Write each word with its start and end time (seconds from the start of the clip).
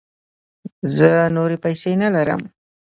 زه 0.95 1.09
نوری 1.35 1.57
پیسې 1.65 1.91
نه 2.01 2.09
لرم 2.15 2.41